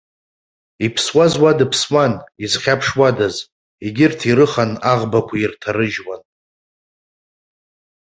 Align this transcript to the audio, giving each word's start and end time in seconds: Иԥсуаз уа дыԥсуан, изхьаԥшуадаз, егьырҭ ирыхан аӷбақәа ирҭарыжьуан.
Иԥсуаз 0.85 1.33
уа 1.41 1.51
дыԥсуан, 1.57 2.13
изхьаԥшуадаз, 2.43 3.35
егьырҭ 3.85 4.19
ирыхан 4.29 4.71
аӷбақәа 4.91 5.35
ирҭарыжьуан. 5.37 6.21